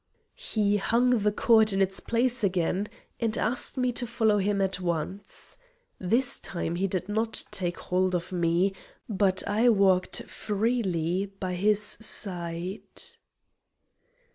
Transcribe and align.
He 0.41 0.77
hung 0.77 1.11
the 1.19 1.31
cord 1.31 1.71
in 1.71 1.79
its 1.79 1.99
place 1.99 2.43
again, 2.43 2.89
and 3.19 3.37
asked 3.37 3.77
me 3.77 3.91
to 3.91 4.07
follow 4.07 4.39
him 4.39 4.59
at 4.59 4.79
once. 4.79 5.57
This 5.99 6.39
time 6.39 6.73
he 6.73 6.87
did 6.87 7.07
not 7.07 7.43
take 7.51 7.77
hold 7.77 8.15
of 8.15 8.31
me, 8.31 8.73
but 9.07 9.47
I 9.47 9.69
walked 9.69 10.23
freely 10.23 11.27
by 11.27 11.53
his 11.53 11.83
side. 11.83 12.81